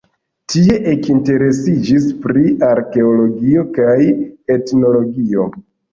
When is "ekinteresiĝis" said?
0.91-2.07